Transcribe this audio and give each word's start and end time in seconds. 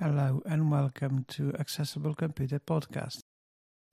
Hello 0.00 0.40
and 0.46 0.70
welcome 0.70 1.24
to 1.26 1.52
Accessible 1.58 2.14
Computer 2.14 2.60
Podcast. 2.60 3.24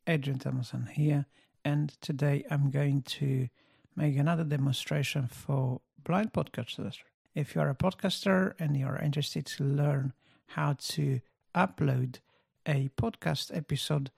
Adrian 0.06 0.38
Thomason 0.38 0.86
here, 0.86 1.26
and 1.64 2.00
today 2.00 2.46
I'm 2.52 2.70
going 2.70 3.02
to 3.18 3.48
make 3.96 4.16
another 4.16 4.44
demonstration 4.44 5.28
for 5.28 5.82
blind 6.04 6.32
podcasters. 6.32 6.98
If 7.34 7.56
you're 7.56 7.72
a 7.72 7.74
podcaster 7.74 8.54
and 8.60 8.78
you're 8.78 8.98
interested 8.98 9.48
to 9.48 9.64
learn 9.64 10.14
how 10.46 10.76
to 10.80 11.22
upload 11.56 12.20
a 12.68 12.92
podcast 13.02 13.50
episode 13.58 14.12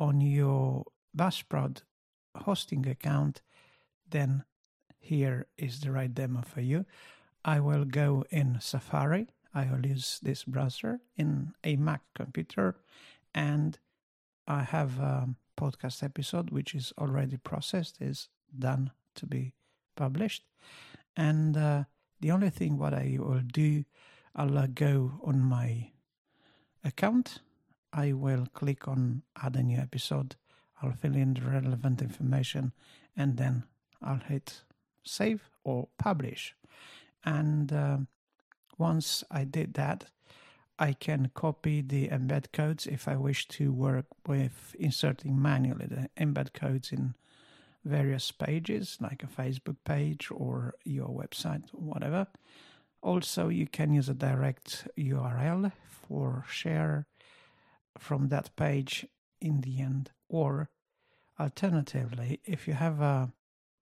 on 0.00 0.20
your 0.20 0.86
Buzzsprout 1.16 1.82
hosting 2.34 2.84
account, 2.88 3.42
then 4.10 4.42
here 4.98 5.46
is 5.56 5.82
the 5.82 5.92
right 5.92 6.12
demo 6.12 6.42
for 6.42 6.62
you. 6.62 6.84
I 7.44 7.60
will 7.60 7.84
go 7.84 8.24
in 8.28 8.58
Safari 8.60 9.28
I 9.54 9.66
will 9.70 9.84
use 9.84 10.20
this 10.22 10.44
browser 10.44 11.00
in 11.16 11.52
a 11.64 11.76
Mac 11.76 12.02
computer 12.14 12.76
and 13.34 13.78
I 14.46 14.62
have 14.62 14.98
a 14.98 15.28
podcast 15.58 16.02
episode 16.02 16.50
which 16.50 16.74
is 16.74 16.92
already 16.98 17.36
processed, 17.36 18.00
is 18.00 18.28
done 18.56 18.90
to 19.16 19.26
be 19.26 19.52
published. 19.96 20.44
And 21.16 21.56
uh, 21.56 21.84
the 22.20 22.30
only 22.30 22.50
thing 22.50 22.78
what 22.78 22.94
I 22.94 23.16
will 23.18 23.40
do, 23.40 23.84
I'll 24.34 24.56
uh, 24.56 24.68
go 24.72 25.20
on 25.24 25.40
my 25.40 25.90
account. 26.84 27.40
I 27.92 28.12
will 28.12 28.46
click 28.54 28.86
on 28.86 29.22
add 29.42 29.56
a 29.56 29.62
new 29.62 29.78
episode. 29.78 30.36
I'll 30.82 30.92
fill 30.92 31.16
in 31.16 31.34
the 31.34 31.42
relevant 31.42 32.00
information 32.00 32.72
and 33.16 33.36
then 33.36 33.64
I'll 34.02 34.20
hit 34.20 34.62
save 35.02 35.50
or 35.64 35.88
publish. 35.98 36.54
And 37.24 37.72
uh, 37.72 37.98
once 38.78 39.24
I 39.30 39.44
did 39.44 39.74
that, 39.74 40.06
I 40.78 40.92
can 40.92 41.30
copy 41.34 41.82
the 41.82 42.08
embed 42.08 42.52
codes 42.52 42.86
if 42.86 43.08
I 43.08 43.16
wish 43.16 43.48
to 43.48 43.72
work 43.72 44.06
with 44.26 44.76
inserting 44.78 45.40
manually 45.40 45.86
the 45.86 46.08
embed 46.16 46.52
codes 46.52 46.92
in 46.92 47.14
various 47.84 48.30
pages, 48.30 48.96
like 49.00 49.22
a 49.22 49.26
Facebook 49.26 49.76
page 49.84 50.28
or 50.30 50.74
your 50.84 51.08
website 51.08 51.64
or 51.74 51.80
whatever. 51.80 52.28
Also, 53.02 53.48
you 53.48 53.66
can 53.66 53.92
use 53.92 54.08
a 54.08 54.14
direct 54.14 54.86
URL 54.96 55.72
for 55.88 56.44
share 56.48 57.06
from 57.98 58.28
that 58.28 58.54
page 58.56 59.06
in 59.40 59.62
the 59.62 59.80
end. 59.80 60.10
Or 60.28 60.68
alternatively, 61.40 62.40
if 62.44 62.68
you 62.68 62.74
have 62.74 63.00
a 63.00 63.32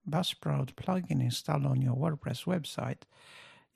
Buzzsprout 0.09 0.75
plugin 0.75 1.21
installed 1.21 1.67
on 1.67 1.83
your 1.83 1.97
WordPress 1.97 2.45
website, 2.45 3.03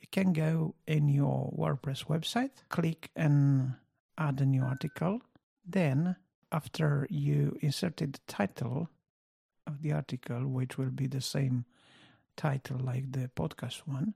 you 0.01 0.09
can 0.11 0.33
go 0.33 0.75
in 0.87 1.09
your 1.09 1.53
WordPress 1.57 2.07
website, 2.07 2.51
click 2.69 3.11
and 3.15 3.75
add 4.19 4.41
a 4.41 4.47
new 4.47 4.63
article. 4.63 5.21
Then, 5.67 6.17
after 6.51 7.07
you 7.11 7.57
inserted 7.61 8.15
the 8.15 8.21
title 8.27 8.89
of 9.67 9.83
the 9.83 9.93
article, 9.93 10.49
which 10.49 10.79
will 10.79 10.91
be 10.91 11.07
the 11.07 11.21
same 11.21 11.65
title 12.37 12.79
like 12.79 13.13
the 13.13 13.31
podcast 13.37 13.83
one, 13.87 14.15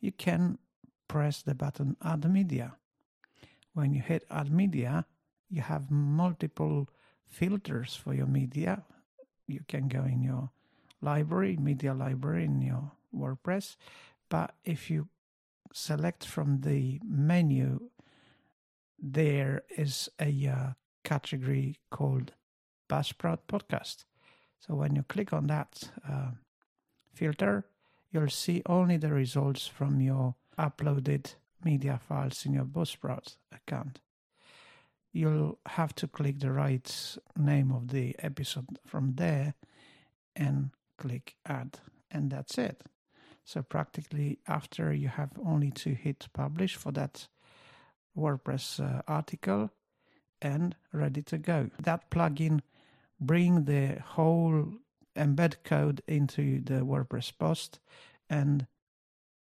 you 0.00 0.12
can 0.12 0.58
press 1.08 1.42
the 1.42 1.54
button 1.54 1.96
Add 2.04 2.30
Media. 2.30 2.76
When 3.74 3.94
you 3.94 4.02
hit 4.02 4.24
Add 4.30 4.52
Media, 4.52 5.06
you 5.48 5.62
have 5.62 5.90
multiple 5.90 6.88
filters 7.26 7.94
for 7.94 8.14
your 8.14 8.26
media. 8.26 8.84
You 9.46 9.60
can 9.66 9.88
go 9.88 10.04
in 10.04 10.22
your 10.22 10.50
library, 11.00 11.56
media 11.56 11.94
library 11.94 12.44
in 12.44 12.60
your 12.60 12.92
WordPress. 13.14 13.76
But 14.28 14.54
if 14.64 14.90
you 14.90 15.08
select 15.72 16.24
from 16.24 16.60
the 16.60 17.00
menu, 17.04 17.80
there 18.98 19.62
is 19.76 20.08
a 20.20 20.48
uh, 20.48 20.72
category 21.04 21.78
called 21.90 22.32
Buzzsprout 22.88 23.38
Podcast. 23.48 24.04
So 24.60 24.74
when 24.74 24.94
you 24.94 25.02
click 25.02 25.32
on 25.32 25.48
that 25.48 25.90
uh, 26.08 26.32
filter, 27.12 27.66
you'll 28.10 28.28
see 28.28 28.62
only 28.66 28.96
the 28.96 29.12
results 29.12 29.66
from 29.66 30.00
your 30.00 30.36
uploaded 30.58 31.34
media 31.64 32.00
files 32.06 32.46
in 32.46 32.52
your 32.52 32.64
Buzzsprout 32.64 33.36
account. 33.52 34.00
You'll 35.12 35.58
have 35.66 35.94
to 35.96 36.06
click 36.06 36.38
the 36.38 36.52
right 36.52 37.16
name 37.36 37.72
of 37.72 37.88
the 37.88 38.16
episode 38.20 38.78
from 38.86 39.14
there 39.16 39.54
and 40.34 40.70
click 40.96 41.34
add, 41.44 41.80
and 42.10 42.30
that's 42.30 42.56
it. 42.56 42.82
So 43.44 43.62
practically 43.62 44.38
after 44.46 44.92
you 44.92 45.08
have 45.08 45.30
only 45.44 45.70
to 45.72 45.94
hit 45.94 46.28
publish 46.32 46.76
for 46.76 46.92
that 46.92 47.28
WordPress 48.16 48.80
uh, 48.80 49.02
article 49.08 49.70
and 50.40 50.76
ready 50.92 51.22
to 51.22 51.38
go. 51.38 51.70
That 51.82 52.10
plugin 52.10 52.60
bring 53.20 53.64
the 53.64 54.00
whole 54.04 54.74
embed 55.16 55.56
code 55.64 56.02
into 56.06 56.60
the 56.60 56.80
WordPress 56.84 57.32
post 57.38 57.80
and 58.28 58.66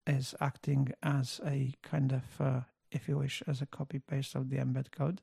is 0.07 0.35
acting 0.39 0.91
as 1.01 1.41
a 1.45 1.73
kind 1.83 2.11
of, 2.13 2.23
uh, 2.39 2.61
if 2.91 3.07
you 3.07 3.17
wish, 3.17 3.41
as 3.47 3.61
a 3.61 3.65
copy 3.65 3.99
paste 3.99 4.35
of 4.35 4.49
the 4.49 4.57
embed 4.57 4.91
code. 4.91 5.21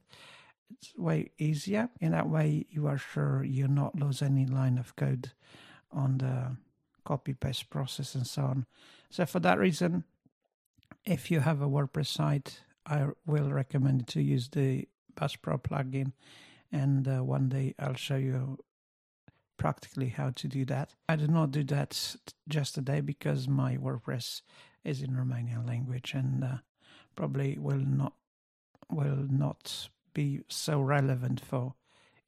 It's 0.70 0.92
way 0.96 1.30
easier. 1.38 1.88
In 2.00 2.12
that 2.12 2.28
way, 2.28 2.66
you 2.70 2.86
are 2.86 2.98
sure 2.98 3.44
you 3.44 3.68
not 3.68 3.94
lose 3.94 4.22
any 4.22 4.46
line 4.46 4.78
of 4.78 4.96
code 4.96 5.32
on 5.92 6.18
the 6.18 6.56
copy 7.04 7.34
paste 7.34 7.70
process 7.70 8.14
and 8.14 8.26
so 8.26 8.42
on. 8.42 8.66
So 9.10 9.26
for 9.26 9.40
that 9.40 9.58
reason, 9.58 10.04
if 11.04 11.30
you 11.30 11.40
have 11.40 11.60
a 11.60 11.68
WordPress 11.68 12.06
site, 12.06 12.60
I 12.86 13.06
will 13.26 13.52
recommend 13.52 14.08
to 14.08 14.22
use 14.22 14.48
the 14.48 14.88
Buzzsprout 15.14 15.62
plugin, 15.62 16.12
and 16.70 17.06
uh, 17.06 17.22
one 17.22 17.48
day 17.48 17.74
I'll 17.78 17.94
show 17.94 18.16
you 18.16 18.58
practically 19.58 20.08
how 20.08 20.30
to 20.30 20.48
do 20.48 20.64
that. 20.64 20.94
I 21.08 21.16
did 21.16 21.30
not 21.30 21.50
do 21.50 21.62
that 21.64 22.16
just 22.48 22.74
today 22.74 23.00
because 23.00 23.46
my 23.46 23.76
WordPress 23.76 24.42
is 24.84 25.02
in 25.02 25.10
Romanian 25.10 25.68
language 25.68 26.14
and 26.14 26.42
uh, 26.42 26.56
probably 27.14 27.58
will 27.58 27.84
not 27.84 28.14
will 28.90 29.26
not 29.30 29.88
be 30.12 30.40
so 30.48 30.80
relevant 30.80 31.40
for 31.40 31.74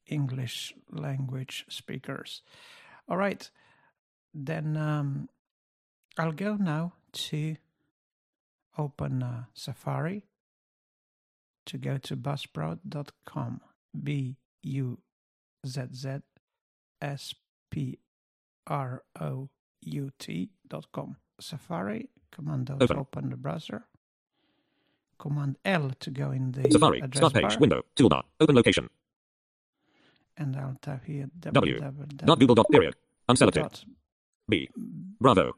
English 0.07 0.73
language 0.91 1.65
speakers. 1.69 2.41
All 3.07 3.17
right 3.17 3.49
then 4.35 4.75
um, 4.75 5.29
I'll 6.17 6.33
go 6.33 6.55
now 6.57 6.93
to 7.13 7.55
open 8.77 9.23
uh, 9.23 9.45
Safari 9.53 10.25
to 11.65 11.77
go 11.77 11.97
to 11.97 12.17
buzzsprout.com. 12.17 13.61
B 14.03 14.35
U 14.63 14.99
Z 15.65 15.81
Z 15.93 16.17
S 17.01 17.33
P 17.71 17.97
R 18.67 19.03
O 19.21 19.49
U 19.81 20.11
T.com. 20.19 21.15
Safari, 21.39 22.09
Command 22.31 22.69
L 22.69 22.77
open. 22.81 22.97
open 22.97 23.29
the 23.29 23.37
browser. 23.37 23.85
Command 25.17 25.57
L 25.63 25.91
to 25.99 26.09
go 26.11 26.31
in 26.31 26.51
the 26.51 26.69
Safari, 26.69 27.01
start 27.13 27.33
page, 27.33 27.41
bar. 27.43 27.57
window, 27.59 27.85
toolbar, 27.95 28.23
open 28.41 28.55
location. 28.55 28.89
And 30.37 30.57
I'll 30.57 30.75
type 30.81 31.05
here 31.05 31.29
w. 31.39 31.79
Dot 31.79 32.39
Google 32.39 32.55
dot 32.55 32.69
period. 32.69 32.95
Unselected. 33.29 33.85
B. 34.47 34.69
Bravo. 35.19 35.53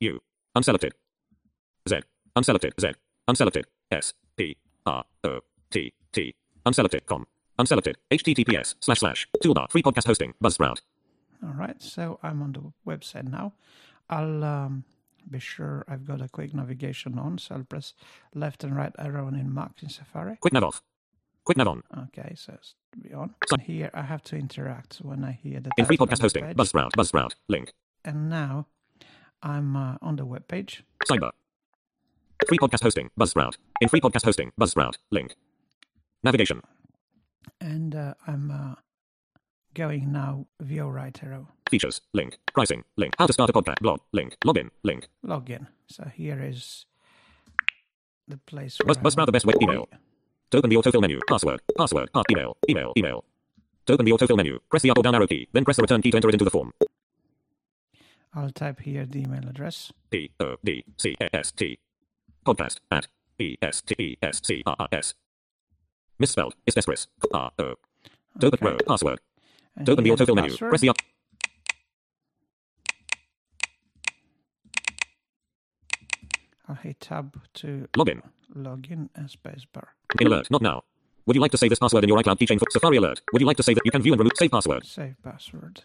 U. 0.00 0.20
Unselected. 0.56 0.92
Z. 1.88 2.00
Unselected. 2.36 2.72
Z. 2.80 2.92
Unselected. 3.28 3.64
S. 3.90 4.14
P. 4.36 4.56
R. 4.84 5.04
O. 5.24 5.40
T. 5.70 5.92
T. 6.12 6.34
Unselected. 6.66 7.06
Com. 7.06 7.26
Unselected. 7.58 7.96
HTTPS 8.10 8.74
slash 8.80 8.98
slash 8.98 9.28
toolbar 9.42 9.70
free 9.70 9.82
podcast 9.82 10.06
hosting 10.06 10.34
Buzzsprout. 10.42 10.80
All 11.44 11.54
right. 11.54 11.80
So 11.80 12.18
I'm 12.22 12.42
on 12.42 12.52
the 12.52 12.72
website 12.86 13.30
now. 13.30 13.52
I'll 14.10 14.42
um, 14.42 14.84
be 15.30 15.38
sure 15.38 15.84
I've 15.88 16.04
got 16.04 16.20
a 16.20 16.28
quick 16.28 16.52
navigation 16.52 17.18
on. 17.18 17.38
So 17.38 17.54
I'll 17.54 17.64
press 17.64 17.94
left 18.34 18.64
and 18.64 18.74
right 18.74 18.92
arrow 18.98 19.28
in 19.28 19.54
Mac 19.54 19.82
in 19.82 19.88
Safari. 19.88 20.36
Quick 20.40 20.52
nav 20.52 20.64
off. 20.64 20.82
Quick 21.44 21.58
nav 21.58 21.68
on. 21.68 21.82
Okay, 22.08 22.34
so 22.36 22.54
it's 22.54 22.74
be 23.00 23.14
on. 23.14 23.34
So 23.46 23.56
here 23.56 23.90
I 23.94 24.02
have 24.02 24.22
to 24.24 24.36
interact 24.36 24.96
when 24.96 25.22
I 25.24 25.32
hear 25.32 25.60
the. 25.60 25.70
In 25.76 25.86
free 25.86 25.96
podcast 25.96 26.20
hosting, 26.20 26.44
Buzzsprout, 26.54 26.90
Buzzsprout, 26.96 27.34
link 27.48 27.72
and 28.04 28.28
now 28.28 28.66
I'm 29.42 29.76
uh, 29.76 29.96
on 30.00 30.16
the 30.16 30.24
web 30.24 30.48
page. 30.48 30.84
Sidebar. 31.08 31.32
Free 32.48 32.58
podcast 32.58 32.82
hosting, 32.82 33.10
Buzzsprout. 33.18 33.56
In 33.80 33.88
free 33.88 34.00
podcast 34.00 34.24
hosting, 34.24 34.52
Buzzsprout. 34.60 34.94
Link. 35.10 35.36
Navigation. 36.24 36.62
And 37.60 37.94
uh, 37.94 38.14
I'm 38.26 38.50
uh, 38.50 38.74
going 39.74 40.12
now 40.12 40.46
via 40.60 40.84
right 40.84 41.18
arrow. 41.22 41.48
Features. 41.70 42.00
Link. 42.12 42.38
Pricing. 42.52 42.84
Link. 42.96 43.14
How 43.18 43.26
to 43.26 43.32
start 43.32 43.50
a 43.50 43.52
podcast. 43.52 43.80
Blog. 43.80 44.00
Link. 44.12 44.36
Login. 44.44 44.70
Link. 44.82 45.08
Login. 45.24 45.66
So 45.86 46.10
here 46.14 46.42
is 46.42 46.86
the 48.28 48.36
place. 48.38 48.78
Buzz, 48.84 48.98
Buzzsprout 48.98 49.26
the 49.26 49.32
best 49.32 49.46
way. 49.46 49.54
Email. 49.60 49.88
To 50.50 50.58
open 50.58 50.70
the 50.70 50.76
autofill 50.76 51.00
menu. 51.00 51.20
Password. 51.28 51.60
Password. 51.76 52.10
Email. 52.30 52.56
Email. 52.68 52.92
Email. 52.96 53.24
To 53.86 53.94
open 53.94 54.06
the 54.06 54.12
autofill 54.12 54.36
menu, 54.36 54.60
press 54.70 54.82
the 54.82 54.90
up 54.90 54.98
or 54.98 55.02
down 55.02 55.14
arrow 55.16 55.26
key, 55.26 55.48
then 55.52 55.64
press 55.64 55.76
the 55.76 55.82
return 55.82 56.02
key 56.02 56.12
to 56.12 56.16
enter 56.16 56.28
it 56.28 56.34
into 56.34 56.44
the 56.44 56.50
form. 56.52 56.72
I'll 58.34 58.50
type 58.50 58.80
here 58.80 59.04
the 59.04 59.20
email 59.20 59.46
address. 59.48 59.92
P 60.10 60.30
O 60.40 60.56
D 60.64 60.84
C 60.98 61.16
S 61.32 61.52
T 61.52 61.78
podcast 62.46 62.78
at 62.90 63.08
E 63.38 63.56
S 63.60 63.82
T 63.82 63.94
E 63.98 64.16
S 64.22 64.40
C 64.42 64.62
R 64.66 64.88
S 64.90 65.14
Misspelled. 66.18 66.54
Is 66.66 66.74
desperate. 66.74 67.06
R 67.32 67.50
O. 67.58 67.74
Open 68.42 68.58
row. 68.62 68.76
Password. 68.86 69.20
To 69.84 69.92
open 69.92 70.04
the 70.04 70.10
autofill 70.10 70.36
menu. 70.36 70.56
Press 70.56 70.80
the 70.80 70.90
up. 70.90 70.96
I'll 76.68 76.76
hit 76.76 77.00
tab 77.00 77.38
to 77.54 77.88
Login. 77.96 78.22
log 78.54 78.86
in 78.90 79.10
and 79.14 79.28
spacebar. 79.28 79.88
In 80.20 80.26
alert. 80.26 80.50
Not 80.50 80.62
now. 80.62 80.84
Would 81.26 81.36
you 81.36 81.42
like 81.42 81.50
to 81.52 81.58
save 81.58 81.70
this 81.70 81.78
password 81.78 82.04
in 82.04 82.08
your 82.08 82.18
iCloud 82.18 82.38
keychain 82.38 82.58
for 82.58 82.66
Safari 82.70 82.96
alert? 82.96 83.20
Would 83.32 83.40
you 83.42 83.46
like 83.46 83.56
to 83.58 83.62
save 83.62 83.76
that 83.76 83.84
You 83.84 83.90
can 83.90 84.02
view 84.02 84.12
and 84.12 84.20
remove 84.20 84.32
save 84.36 84.50
password. 84.50 84.86
Save 84.86 85.16
password. 85.22 85.82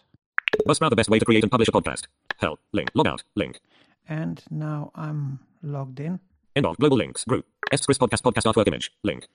Buzzsprout 0.66 0.90
the 0.90 0.96
best 0.96 1.10
way 1.10 1.18
to 1.18 1.24
create 1.24 1.44
and 1.44 1.50
publish 1.50 1.68
a 1.68 1.72
podcast. 1.72 2.06
Help. 2.38 2.60
Link. 2.72 2.90
Log 2.94 3.06
out. 3.06 3.22
Link. 3.34 3.60
And 4.08 4.42
now 4.50 4.90
I'm 4.94 5.40
logged 5.62 6.00
in. 6.00 6.20
End 6.56 6.66
of. 6.66 6.76
Global 6.78 6.96
links. 6.96 7.24
Group. 7.24 7.46
S 7.70 7.84
Chris 7.84 7.98
podcast 7.98 8.22
podcast 8.22 8.52
artwork 8.52 8.66
image. 8.66 8.92
Link. 9.04 9.26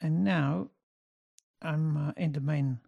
And 0.00 0.22
now 0.22 0.68
I'm 1.62 1.96
uh, 1.96 2.12
in 2.16 2.32
the 2.32 2.40
main 2.40 2.78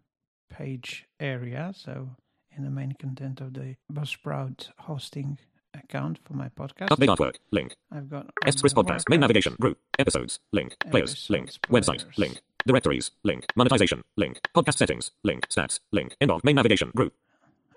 page 0.49 1.05
area, 1.19 1.73
so 1.75 2.09
in 2.55 2.63
the 2.63 2.69
main 2.69 2.93
content 2.93 3.41
of 3.41 3.53
the 3.53 3.75
Buzzsprout 3.91 4.69
hosting 4.79 5.37
account 5.73 6.19
for 6.23 6.33
my 6.33 6.49
podcast. 6.49 6.89
Update 6.89 7.15
artwork. 7.15 7.35
Link. 7.51 7.75
I've 7.91 8.09
got 8.09 8.29
S 8.45 8.61
Chris 8.61 8.73
podcast. 8.73 9.09
Main 9.09 9.19
navigation. 9.19 9.55
Group. 9.59 9.79
Episodes. 9.99 10.39
Link. 10.51 10.75
Players. 10.91 11.27
Link. 11.29 11.49
Episodes, 11.49 11.59
Website. 11.69 12.17
Link. 12.17 12.41
Directories. 12.65 13.11
Link. 13.23 13.45
Monetization. 13.55 14.03
Link. 14.15 14.39
Podcast 14.55 14.77
settings. 14.77 15.11
Link. 15.23 15.47
Stats. 15.49 15.79
Link. 15.91 16.15
End 16.21 16.31
of. 16.31 16.43
Main 16.43 16.55
navigation. 16.55 16.91
Group. 16.95 17.13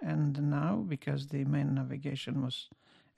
And 0.03 0.51
now, 0.51 0.85
because 0.89 1.29
the 1.29 1.45
main 1.45 1.75
navigation 1.75 2.43
was 2.43 2.69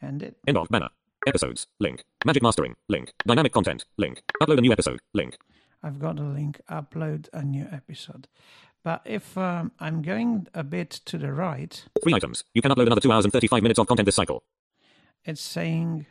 ended, 0.03 0.35
End 0.47 0.57
of. 0.59 0.69
Banner. 0.69 0.89
Episodes. 1.27 1.69
Link. 1.79 2.03
Magic 2.25 2.43
mastering. 2.43 2.75
Link. 2.89 3.13
Dynamic 3.27 3.53
content. 3.53 3.85
Link. 3.97 4.23
Upload 4.43 4.59
a 4.59 4.61
new 4.61 4.73
episode. 4.73 4.99
Link. 5.15 5.37
I've 5.85 5.99
got 5.99 6.19
a 6.19 6.23
link, 6.25 6.61
upload 6.71 7.29
a 7.33 7.43
new 7.43 7.67
episode. 7.73 8.29
But 8.85 9.03
if 9.05 9.37
um, 9.39 9.73
I'm 9.81 10.03
going 10.03 10.47
a 10.55 10.63
bit 10.65 10.91
to 11.07 11.19
the 11.19 11.33
right, 11.33 11.85
Three 12.03 12.15
items. 12.15 12.45
You 12.55 12.63
can 12.63 12.71
upload 12.73 12.87
another 12.87 13.01
2 13.01 13.11
hours 13.13 13.25
and 13.25 13.33
35 13.33 13.63
minutes 13.63 13.79
of 13.79 13.87
content 13.87 14.07
this 14.07 14.15
cycle. 14.17 14.43
it's 15.25 15.41
saying, 15.41 16.07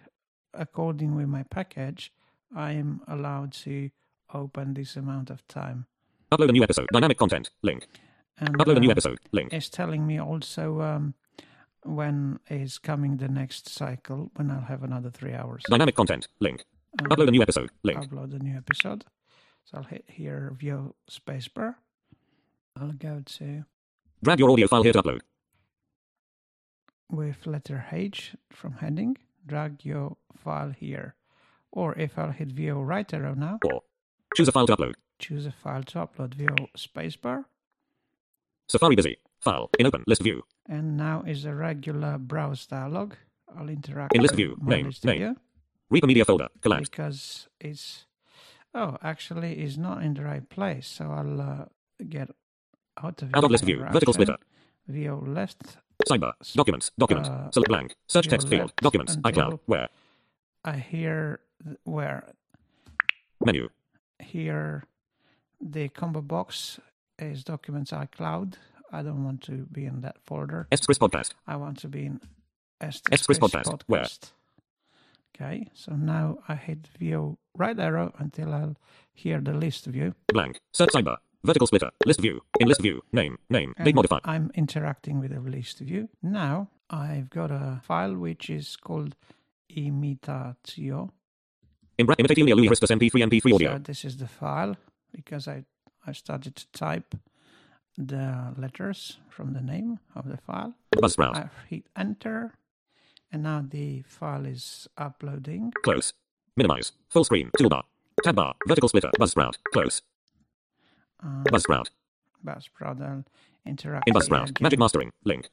according 0.53 1.15
with 1.15 1.27
my 1.27 1.43
package, 1.43 2.11
I 2.55 2.71
am 2.73 3.01
allowed 3.07 3.51
to 3.63 3.89
open 4.33 4.73
this 4.73 4.95
amount 4.95 5.29
of 5.29 5.45
time. 5.47 5.85
Upload 6.31 6.49
a 6.49 6.53
new 6.53 6.63
episode. 6.63 6.87
Dynamic 6.93 7.17
content. 7.17 7.49
Link. 7.61 7.87
And 8.37 8.57
Upload 8.57 8.77
a 8.77 8.79
new 8.79 8.89
uh, 8.89 8.91
episode. 8.91 9.19
Link. 9.31 9.53
It's 9.53 9.69
telling 9.69 10.05
me 10.07 10.19
also 10.19 10.81
um, 10.81 11.13
when 11.83 12.39
is 12.49 12.77
coming 12.79 13.17
the 13.17 13.27
next 13.27 13.69
cycle, 13.69 14.31
when 14.35 14.49
I'll 14.51 14.61
have 14.61 14.83
another 14.83 15.09
three 15.11 15.33
hours. 15.33 15.63
Dynamic 15.69 15.95
content. 15.95 16.27
Link. 16.39 16.63
Um, 16.99 17.07
Upload 17.07 17.27
a 17.27 17.31
new 17.31 17.41
episode. 17.41 17.69
Link. 17.83 17.99
upload 18.09 18.33
a 18.35 18.39
new 18.39 18.57
episode. 18.57 19.05
So 19.65 19.77
I'll 19.77 19.83
hit 19.83 20.05
here, 20.07 20.53
VO 20.59 20.95
spacebar. 21.09 21.75
I'll 22.79 22.91
go 22.93 23.21
to 23.25 23.63
Drag 24.23 24.39
your 24.39 24.49
audio 24.51 24.67
file 24.67 24.83
here 24.83 24.93
to 24.93 25.01
upload. 25.03 25.19
with 27.09 27.45
letter 27.45 27.85
H 27.91 28.35
from 28.51 28.73
heading, 28.73 29.17
drag 29.45 29.83
your 29.85 30.17
file 30.35 30.71
here. 30.71 31.15
Or 31.71 31.93
if 31.97 32.17
I'll 32.17 32.31
hit 32.31 32.51
VO 32.51 32.81
right 32.81 33.11
arrow 33.13 33.33
now, 33.33 33.59
Or 33.65 33.81
choose 34.35 34.47
a 34.47 34.51
file 34.51 34.67
to 34.67 34.75
upload. 34.75 34.93
choose 35.19 35.45
a 35.45 35.51
file 35.51 35.83
to 35.83 35.99
upload, 35.99 36.33
VO 36.35 36.67
spacebar. 36.77 37.45
Safari 38.71 38.95
busy. 38.95 39.17
File. 39.41 39.69
In 39.79 39.85
open. 39.85 40.03
List 40.07 40.21
view. 40.23 40.43
And 40.69 40.95
now 40.95 41.23
is 41.27 41.43
a 41.45 41.53
regular 41.53 42.17
browse 42.17 42.65
dialog. 42.65 43.13
I'll 43.57 43.67
interact 43.67 44.15
In 44.15 44.21
list 44.21 44.35
view, 44.35 44.55
name, 44.61 44.85
list 44.85 45.03
name. 45.03 45.17
view 45.17 45.35
Reaper 45.89 46.07
media 46.07 46.23
folder. 46.23 46.47
Collapsed. 46.61 46.91
because 46.91 47.49
it's 47.59 48.05
oh 48.73 48.95
actually 49.03 49.59
it's 49.63 49.75
not 49.75 50.03
in 50.03 50.13
the 50.13 50.23
right 50.23 50.47
place. 50.49 50.87
So 50.87 51.03
I'll 51.11 51.41
uh, 51.41 51.65
get 52.07 52.29
out 53.03 53.21
of 53.21 53.29
Out 53.33 53.43
of 53.43 53.51
list 53.51 53.65
view. 53.65 53.83
Vertical 53.91 54.13
splitter. 54.13 54.37
View 54.87 55.21
left. 55.27 55.77
Sidebar. 56.07 56.33
Documents. 56.55 56.91
Document. 56.97 57.27
Uh, 57.27 57.51
Select 57.51 57.67
blank. 57.69 57.95
Search 58.07 58.27
text 58.29 58.47
field. 58.47 58.71
Documents. 58.77 59.17
iCloud. 59.17 59.59
Where? 59.65 59.89
I 60.63 60.77
hear 60.77 61.41
where 61.83 62.23
Menu. 63.45 63.67
here 64.19 64.85
the 65.59 65.89
combo 65.89 66.21
box 66.21 66.79
is 67.27 67.43
documents 67.43 67.91
iCloud. 67.91 68.55
I 68.91 69.01
don't 69.03 69.23
want 69.23 69.41
to 69.43 69.67
be 69.71 69.85
in 69.85 70.01
that 70.01 70.17
folder. 70.23 70.67
S 70.71 70.85
Chris 70.85 70.97
podcast. 70.97 71.31
I 71.47 71.55
want 71.55 71.79
to 71.79 71.87
be 71.87 72.05
in 72.05 72.19
S 72.81 73.01
S 73.11 73.25
Chris 73.25 73.39
podcast. 73.39 73.81
Where? 73.87 74.05
Okay, 75.35 75.69
so 75.73 75.93
now 75.93 76.39
I 76.47 76.55
hit 76.55 76.87
VO 76.99 77.37
right 77.55 77.77
arrow 77.79 78.13
until 78.19 78.53
I'll 78.53 78.75
hear 79.13 79.39
the 79.39 79.53
list 79.53 79.85
view. 79.85 80.13
Blank. 80.27 80.59
Search 80.73 80.89
sidebar. 80.89 81.17
Vertical 81.43 81.65
splitter. 81.67 81.89
List 82.05 82.21
view. 82.21 82.41
In 82.59 82.67
list 82.67 82.81
view. 82.81 83.01
Name. 83.11 83.37
Name. 83.49 83.73
Date 83.83 83.95
modified. 83.95 84.21
I'm 84.25 84.51
interacting 84.53 85.19
with 85.19 85.31
the 85.33 85.39
list 85.39 85.79
view. 85.79 86.09
Now 86.21 86.69
I've 86.89 87.29
got 87.29 87.49
a 87.49 87.79
file 87.83 88.15
which 88.15 88.49
is 88.49 88.75
called 88.75 89.15
imitatio. 89.75 91.09
In 91.97 92.05
bra- 92.05 92.15
imitate 92.19 92.37
Ilya 92.39 92.55
Louis 92.55 92.67
Christus 92.67 92.91
MP3 92.91 93.23
MP3 93.29 93.53
audio. 93.53 93.71
So 93.73 93.77
this 93.79 94.05
is 94.05 94.17
the 94.17 94.27
file 94.27 94.75
because 95.13 95.47
I 95.47 95.63
I 96.05 96.11
started 96.13 96.55
to 96.55 96.65
type 96.71 97.15
the 97.97 98.53
letters 98.57 99.17
from 99.29 99.53
the 99.53 99.61
name 99.61 99.99
of 100.15 100.27
the 100.27 100.37
file. 100.37 100.73
Buzzsprout. 100.95 101.35
I 101.35 101.49
hit 101.69 101.85
enter, 101.95 102.55
and 103.31 103.43
now 103.43 103.63
the 103.67 104.01
file 104.03 104.45
is 104.45 104.87
uploading. 104.97 105.73
Close. 105.83 106.13
Minimize. 106.57 106.91
Full 107.09 107.23
screen. 107.23 107.51
Toolbar. 107.57 107.83
Tab 108.23 108.35
bar. 108.35 108.55
Vertical 108.67 108.89
splitter. 108.89 109.11
Buzzsprout. 109.19 109.55
Close. 109.73 110.01
Uh, 111.23 111.43
Buzzsprout. 111.43 111.89
Buzzsprout. 112.45 113.01
I'll 113.01 113.23
interact. 113.65 114.07
In 114.07 114.13
Buzzsprout. 114.13 114.49
again. 114.49 114.53
Magic 114.61 114.79
mastering. 114.79 115.11
Link. 115.23 115.49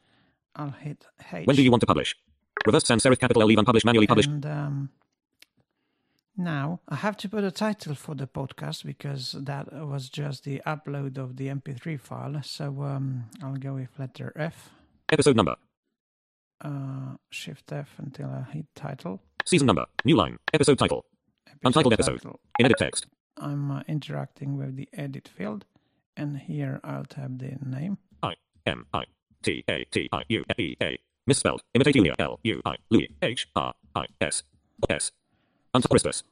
I'll 0.57 0.71
hit 0.71 1.07
H. 1.33 1.47
When 1.47 1.57
do 1.57 1.63
you 1.63 1.71
want 1.71 1.81
to 1.83 1.87
publish? 1.87 2.17
Reverse 2.67 2.85
sans 2.87 3.03
serif 3.03 3.19
capital 3.21 3.43
L 3.43 3.49
leave 3.49 3.59
unpublished 3.59 3.85
manually 3.85 4.07
published. 4.07 4.31
And 4.31 4.47
um, 4.47 4.91
now 6.39 6.81
I 6.89 6.95
have 6.97 7.17
to 7.19 7.29
put 7.29 7.45
a 7.45 7.51
title 7.51 7.95
for 7.95 8.15
the 8.15 8.27
podcast 8.27 8.85
because 8.85 9.33
that 9.39 9.73
was 9.87 10.09
just 10.09 10.45
the 10.45 10.63
upload 10.67 11.19
of 11.19 11.37
the 11.37 11.49
MP3 11.49 11.99
file. 12.01 12.41
So 12.43 12.83
um, 12.83 13.25
I'll 13.43 13.57
go 13.57 13.75
with 13.75 13.89
letter 13.99 14.33
F, 14.37 14.71
Episode 15.11 15.37
number. 15.37 15.57
uh, 16.65 17.17
Shift 17.31 17.73
F 17.73 17.89
until 17.99 18.29
I 18.31 18.51
hit 18.53 18.67
title. 18.75 19.21
Season 19.45 19.67
number. 19.67 19.87
New 20.05 20.17
line. 20.17 20.39
Episode 20.53 20.79
title. 20.79 21.05
Untitled 21.65 21.93
episode. 21.95 22.19
title. 22.23 22.41
In 22.59 22.67
edit 22.67 22.79
text. 22.79 23.07
I'm 23.37 23.71
uh, 23.71 23.83
interacting 23.89 24.57
with 24.57 24.77
the 24.77 24.89
edit 24.93 25.29
field, 25.29 25.65
and 26.17 26.37
here 26.39 26.81
I'll 26.85 27.05
type 27.05 27.31
the 27.39 27.57
name. 27.65 27.99
I 28.23 28.35
M 28.67 28.87
I 28.93 29.05
T 29.43 29.65
A 29.69 29.85
T 29.91 30.09
I 30.13 30.23
U 30.29 30.45
E 30.59 30.77
A. 30.83 30.99
Misspelled. 31.27 31.63
Imitate 31.75 31.97
Ilya 31.97 32.15
L 32.19 32.41
U 32.43 32.61
I 32.65 32.77
Louis 32.91 33.09
H 33.23 33.49
R 33.57 33.75
I 33.95 34.07
S 34.21 34.43
S. 34.91 35.13
Until 35.75 35.89
Christus. 35.89 36.23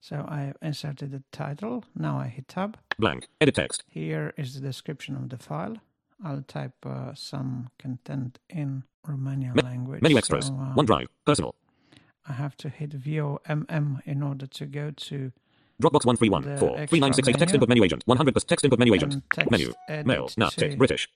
So 0.00 0.16
I 0.28 0.52
inserted 0.62 1.10
the 1.12 1.22
title. 1.32 1.84
Now 1.94 2.18
I 2.18 2.28
hit 2.28 2.48
tab. 2.48 2.76
Blank. 2.98 3.28
Edit 3.40 3.54
text. 3.54 3.84
Here 3.88 4.32
is 4.36 4.54
the 4.54 4.60
description 4.60 5.16
of 5.16 5.28
the 5.28 5.36
file. 5.38 5.76
I'll 6.24 6.42
type 6.42 6.74
uh, 6.84 7.12
some 7.14 7.70
content 7.78 8.38
in 8.48 8.84
Romanian 9.06 9.62
language. 9.62 10.02
Menu 10.02 10.16
extras. 10.16 10.46
So, 10.46 10.54
uh, 10.54 10.74
OneDrive. 10.74 11.08
Personal. 11.26 11.54
I 12.28 12.32
have 12.32 12.56
to 12.58 12.68
hit 12.68 12.90
VOMM 12.90 14.00
in 14.04 14.22
order 14.22 14.46
to 14.46 14.66
go 14.66 14.90
to 14.90 15.32
Dropbox 15.82 16.06
one 16.06 16.16
three 16.16 16.30
one 16.30 16.42
The 16.42 16.56
four 16.56 16.86
three 16.86 17.00
nine 17.00 17.12
six 17.12 17.28
eight. 17.28 17.32
extra 17.34 17.40
Text 17.40 17.52
menu. 17.52 17.56
input 17.56 17.68
menu 17.68 17.84
agent. 17.84 18.02
One 18.06 18.16
hundred 18.16 18.34
percent 18.34 18.48
text 18.48 18.64
input 18.64 18.78
menu 18.78 18.94
agent. 18.94 19.22
text 19.32 19.50
Menu. 19.50 19.72
Now. 20.36 20.48
to, 20.48 20.76
British. 20.76 21.08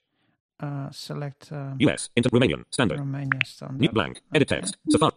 uh, 0.59 0.89
select 0.91 1.51
um, 1.51 1.77
US. 1.79 2.09
Inter 2.15 2.29
Romanian. 2.29 2.65
Standard. 2.69 2.99
Romanian 2.99 3.45
standard 3.45 3.79
New 3.81 3.89
blank. 3.89 4.21
Edit 4.33 4.51
Okay. 4.51 4.61
text. 4.61 4.77
Safari. 4.89 5.13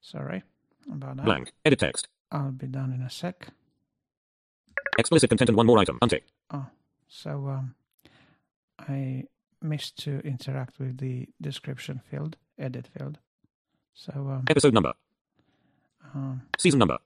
Sorry 0.00 0.42
about 0.92 1.16
that. 1.16 1.24
Blank. 1.24 1.52
Edit 1.64 1.78
text. 1.78 2.08
I'll 2.30 2.50
be 2.50 2.66
done 2.66 2.92
in 2.92 3.02
a 3.02 3.10
sec. 3.10 3.48
Explicit 4.98 5.30
content 5.30 5.50
and 5.50 5.56
one 5.56 5.66
more 5.66 5.78
item. 5.78 5.98
Untick. 6.02 6.22
Oh, 6.50 6.66
so 7.08 7.48
um, 7.48 7.74
I 8.78 9.24
missed 9.62 9.96
to 10.04 10.20
interact 10.20 10.78
with 10.78 10.98
the 10.98 11.28
description 11.40 12.00
field, 12.10 12.36
edit 12.58 12.86
field. 12.96 13.18
So 13.94 14.12
um, 14.12 14.44
Episode 14.48 14.74
number. 14.74 14.92
um, 16.14 16.42
Season 16.58 16.78
number. 16.78 16.98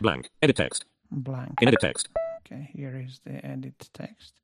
Blank. 0.00 0.30
Edit 0.42 0.56
text. 0.56 0.84
blank. 1.10 1.54
In 1.62 1.68
edit 1.68 1.80
text. 1.80 2.08
Okay, 2.46 2.70
here 2.72 2.96
is 2.96 3.20
the 3.24 3.44
edit 3.44 3.88
text. 3.92 4.34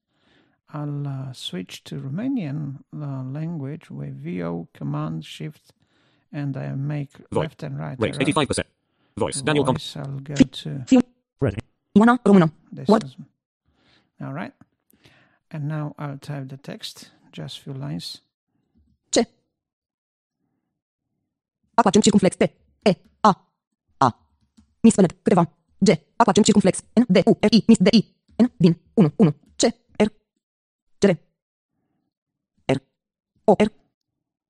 I'll 0.75 1.07
uh, 1.07 1.33
switch 1.35 1.85
to 1.85 1.97
Romanian 2.01 2.79
uh, 2.99 3.23
language 3.25 3.91
with 3.91 4.15
VO 4.23 4.69
Command 4.73 5.25
Shift, 5.27 5.73
and 6.33 6.57
I 6.57 6.69
make 6.75 7.11
Voice. 7.31 7.43
left 7.45 7.63
and 7.63 7.79
right. 7.79 7.97
Rate 8.01 8.15
arrow. 8.15 8.21
eighty 8.23 8.33
five 8.33 8.47
percent. 8.47 8.67
Voice. 9.17 9.43
Daniel 9.43 9.65
Com. 9.65 9.75
Voice, 9.75 9.97
I'll 9.97 10.21
go 10.21 10.35
to 10.35 10.71
Ready. 11.41 11.61
Ioana 11.95 12.15
Română. 12.25 12.53
this. 12.75 12.89
What? 12.89 13.03
Is, 13.05 13.17
all 14.21 14.33
right, 14.33 14.55
and 15.51 15.69
now 15.69 15.95
I'll 15.99 16.19
type 16.19 16.47
the 16.49 16.57
text, 16.57 17.11
just 17.33 17.59
few 17.63 17.75
lines. 17.75 18.23
Ce? 19.11 19.21
Acum 21.75 21.87
accent 21.89 22.05
circumflex 22.05 22.37
T. 22.37 22.45
E. 22.91 22.93
A. 23.21 23.33
A. 23.99 24.09
Misspelled. 24.83 25.13
Câteva. 25.23 25.45
G, 25.83 25.91
A4 26.17 26.45
circumflex, 26.47 26.85
N, 26.95 27.05
D, 27.09 27.23
U, 27.27 27.37
R, 27.43 27.49
I, 27.51 27.65
mis, 27.67 27.79
D, 27.79 27.89
I, 27.93 28.03
N, 28.39 28.47
din, 28.57 28.75
1, 28.95 29.13
1, 29.17 29.35
C, 29.57 29.67
R, 29.99 30.09
R, 31.01 31.17
R, 32.67 32.79
O, 33.45 33.55
R, 33.59 33.69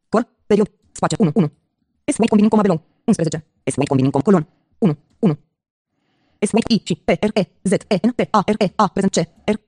col, 0.08 0.28
period, 0.46 0.70
spațiu, 0.92 1.16
1, 1.20 1.32
1, 1.34 1.52
S, 2.06 2.18
wait, 2.18 2.28
combining, 2.28 2.50
coma, 2.50 2.62
belong, 2.62 2.80
11, 3.06 3.42
S, 3.64 3.78
wait, 3.78 3.88
combining, 3.88 4.12
coma, 4.12 4.24
colon, 4.24 4.46
1, 4.78 4.96
1, 5.20 5.36
S, 6.40 6.52
wait, 6.52 6.66
I, 6.70 6.82
C, 6.84 6.94
P, 6.96 7.18
R, 7.22 7.32
E, 7.34 7.42
Z, 7.64 7.72
E, 7.88 7.96
N, 8.02 8.12
T, 8.14 8.28
A, 8.30 8.40
R, 8.46 8.56
E, 8.60 8.66
A, 8.76 8.88
prezent, 8.88 9.14
C, 9.14 9.18
R, 9.46 9.58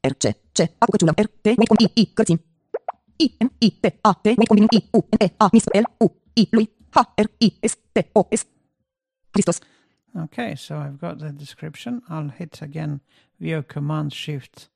R, 0.00 0.14
C, 0.18 0.24
C, 0.52 0.60
A, 0.78 0.84
cu 0.84 0.90
căciulă, 0.90 1.12
R, 1.16 1.26
T, 1.26 1.46
wait, 1.46 1.68
com, 1.68 1.76
I, 1.78 2.00
I, 2.00 2.04
cărțim, 2.14 2.40
I, 3.16 3.34
M, 3.38 3.52
I, 3.58 3.70
T, 3.70 3.84
A, 4.00 4.12
T, 4.12 4.24
wait, 4.24 4.48
combining, 4.48 4.72
I, 4.72 4.88
U, 4.90 5.00
N, 5.10 5.24
E, 5.24 5.32
A, 5.36 5.48
mis, 5.52 5.64
L, 5.72 5.86
U, 5.98 6.06
I, 6.32 6.48
lui, 6.50 6.70
H, 6.90 6.98
R, 7.16 7.28
I, 7.38 7.56
S, 7.60 7.76
T, 7.92 8.08
O, 8.12 8.26
S, 8.30 8.46
Christos, 9.30 9.58
Okay, 10.24 10.54
so 10.54 10.76
I've 10.78 10.98
got 10.98 11.18
the 11.18 11.30
description. 11.30 12.02
I'll 12.08 12.28
hit 12.28 12.62
again 12.62 13.00
VO 13.38 13.62
Command 13.62 14.12
Shift 14.12 14.70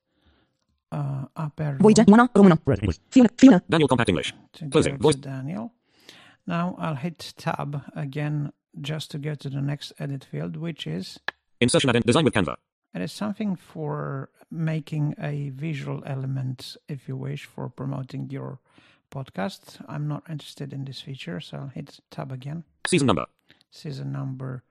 uh, 0.93 1.25
up 1.35 1.61
arrow 1.61 1.79
Voice, 1.79 2.05
Ioana, 2.07 2.31
română, 2.33 2.61
Red 2.65 2.79
Fiona, 3.09 3.29
Fiona, 3.35 3.63
Daniel 3.67 3.89
Compact 3.89 4.09
English. 4.09 4.35
Closing. 4.71 4.99
Voice. 4.99 5.19
Daniel. 5.19 5.73
Now 6.47 6.75
I'll 6.79 6.95
hit 6.97 7.35
Tab 7.37 7.83
again 7.95 8.53
just 8.81 9.11
to 9.13 9.19
go 9.19 9.35
to 9.35 9.49
the 9.49 9.61
next 9.61 9.93
edit 9.99 10.25
field, 10.25 10.57
which 10.57 10.87
is 10.87 11.19
Insertion 11.61 11.91
add 11.91 11.97
in. 11.97 12.03
Design 12.03 12.25
with 12.25 12.35
Canva. 12.35 12.57
it 12.95 13.03
is 13.03 13.13
something 13.13 13.57
for 13.57 14.31
making 14.51 15.15
a 15.21 15.51
visual 15.51 16.03
element, 16.07 16.77
if 16.89 17.07
you 17.09 17.17
wish, 17.17 17.45
for 17.45 17.69
promoting 17.69 18.31
your 18.31 18.59
podcast. 19.11 19.85
I'm 19.89 20.09
not 20.09 20.23
interested 20.29 20.73
in 20.73 20.85
this 20.85 21.01
feature, 21.01 21.41
so 21.41 21.59
I'll 21.59 21.69
hit 21.69 22.01
Tab 22.11 22.33
again. 22.33 22.65
Season 22.87 23.07
number. 23.07 23.27
season 23.71 24.11
number. 24.13 24.63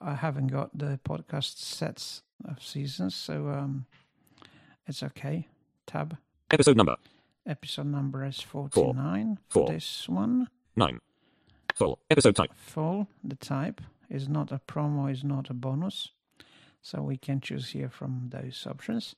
I 0.00 0.14
haven't 0.14 0.48
got 0.48 0.76
the 0.76 1.00
podcast 1.04 1.56
sets 1.58 2.22
of 2.44 2.62
seasons, 2.62 3.14
so 3.14 3.48
um, 3.48 3.86
it's 4.86 5.02
okay. 5.02 5.48
Tab. 5.86 6.16
Episode 6.50 6.76
number. 6.76 6.96
Episode 7.46 7.86
number 7.86 8.24
is 8.24 8.40
49 8.40 9.38
for 9.48 9.66
Four. 9.66 9.68
this 9.68 10.08
one. 10.08 10.48
9. 10.76 11.00
Full. 11.74 11.98
Episode 12.10 12.36
type. 12.36 12.50
Full, 12.56 13.08
the 13.22 13.36
type 13.36 13.80
is 14.08 14.28
not 14.28 14.52
a 14.52 14.60
promo, 14.66 15.10
is 15.10 15.24
not 15.24 15.50
a 15.50 15.54
bonus. 15.54 16.10
So 16.82 17.02
we 17.02 17.16
can 17.16 17.40
choose 17.40 17.70
here 17.70 17.88
from 17.88 18.30
those 18.30 18.66
options. 18.68 19.14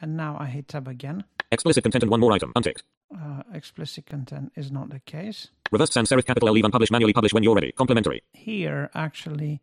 And 0.00 0.16
now 0.16 0.36
I 0.38 0.46
hit 0.46 0.68
tab 0.68 0.86
again. 0.88 1.24
Explicit 1.50 1.82
content 1.82 2.04
and 2.04 2.10
one 2.10 2.20
more 2.20 2.32
item. 2.32 2.52
Unticked. 2.54 2.82
Uh, 3.14 3.42
explicit 3.54 4.06
content 4.06 4.52
is 4.56 4.70
not 4.70 4.90
the 4.90 5.00
case. 5.00 5.48
Reverse 5.72 5.92
sans 5.92 6.08
serif 6.08 6.26
capital 6.26 6.48
L 6.48 6.54
leave 6.54 6.64
unpublished 6.64 6.92
manually 6.92 7.12
publish 7.12 7.32
when 7.32 7.42
you're 7.42 7.54
ready. 7.54 7.72
Complementary. 7.72 8.22
here 8.32 8.90
actually 8.94 9.60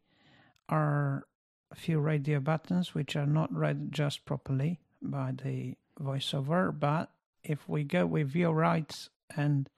are 0.69 1.25
a 1.71 1.75
few 1.75 1.99
radio 1.99 2.39
buttons 2.39 2.93
which 2.95 3.15
are 3.15 3.25
not 3.25 3.53
read 3.53 3.91
just 3.91 4.25
properly 4.25 4.79
by 5.01 5.33
the 5.43 5.75
voiceover 5.99 6.71
but 6.77 7.11
if 7.43 7.67
we 7.67 7.83
go 7.83 8.05
with 8.05 8.27
view 8.29 8.49
rights 8.49 9.09
and 9.35 9.69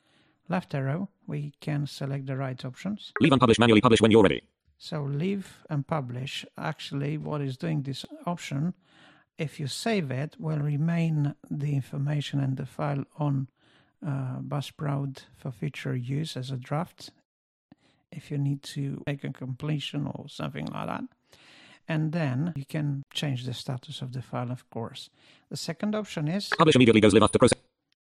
left 0.50 0.74
arrow 0.74 1.10
we 1.28 1.54
can 1.62 1.88
select 1.88 2.26
the 2.26 2.38
right 2.38 2.64
options 2.66 3.12
Leave 3.20 3.34
unpublished 3.34 3.60
manually 3.60 3.82
publish 3.82 4.02
when 4.02 4.12
you're 4.12 4.24
ready. 4.24 4.42
so 4.78 5.04
leave 5.04 5.64
and 5.70 5.88
publish 5.88 6.46
actually 6.58 7.18
what 7.18 7.42
is 7.42 7.58
doing 7.58 7.84
this 7.84 8.06
option 8.26 8.74
if 9.38 9.60
you 9.60 9.68
save 9.68 10.12
it 10.12 10.36
will 10.40 10.60
remain 10.60 11.36
the 11.50 11.74
information 11.76 12.40
and 12.40 12.58
the 12.58 12.66
file 12.66 13.04
on 13.18 13.48
uh, 14.06 14.40
Buzzsprout 14.40 15.24
for 15.36 15.52
future 15.52 15.96
use 15.96 16.38
as 16.38 16.52
a 16.52 16.58
draft 16.58 17.12
if 18.12 18.32
you 18.32 18.38
need 18.38 18.64
to 18.64 19.04
make 19.06 19.24
a 19.24 19.32
completion 19.32 20.08
or 20.08 20.26
something 20.30 20.66
like 20.68 20.88
that. 20.88 21.04
And 21.88 22.12
then 22.14 22.54
you 22.56 22.66
can 22.66 23.04
change 23.14 23.46
the 23.46 23.54
status 23.54 24.02
of 24.02 24.14
the 24.14 24.22
file, 24.22 24.52
of 24.52 24.68
course. 24.70 25.10
The 25.50 25.58
second 25.58 25.94
option 25.96 26.28
is 26.28 26.50
Publish 26.58 26.76
immediately 26.76 27.02
goes 27.02 27.14
live 27.14 27.24
after 27.24 27.38
process. 27.38 27.60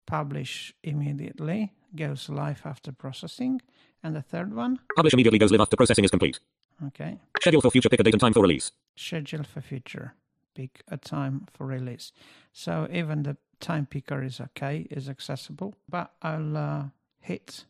Publish 0.09 0.73
immediately, 0.83 1.71
goes 1.95 2.29
live 2.29 2.61
after 2.65 2.91
processing. 2.91 3.61
And 4.03 4.15
the 4.15 4.21
third 4.21 4.53
one, 4.55 4.79
Publish 4.95 5.13
immediately 5.13 5.39
goes 5.39 5.51
live 5.51 5.61
after 5.61 5.77
processing 5.77 6.03
is 6.05 6.09
complete. 6.11 6.39
okay, 6.87 7.17
Schedule 7.39 7.61
for 7.61 7.69
future 7.71 7.89
pick 7.89 7.99
a 7.99 8.03
date 8.03 8.13
and 8.13 8.21
time 8.21 8.33
for 8.33 8.41
release. 8.41 8.71
schedule 8.95 9.43
for 9.43 9.61
future, 9.61 10.13
pick 10.55 10.83
a 10.87 10.97
time 10.97 11.45
for 11.53 11.65
release. 11.67 12.11
So 12.53 12.87
even 12.91 13.23
the 13.23 13.37
time 13.59 13.85
picker 13.85 14.23
is 14.23 14.39
okay, 14.41 14.87
is 14.89 15.09
accessible, 15.09 15.75
but 15.87 16.11
I'll 16.21 16.57
uh, 16.57 16.83
hit 17.19 17.65